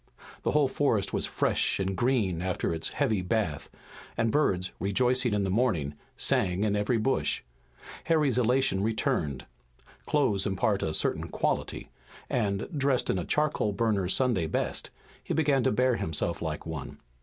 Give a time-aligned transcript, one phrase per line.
[0.41, 3.69] The whole forest was fresh and green after its heavy bath,
[4.17, 7.43] and birds, rejoicing in the morning, sang in every bush.
[8.05, 9.45] Harry's elation returned.
[10.07, 11.91] Clothes impart a certain quality,
[12.31, 14.89] and, dressed in a charcoal burner's Sunday best,
[15.23, 16.97] he began to bear himself like one.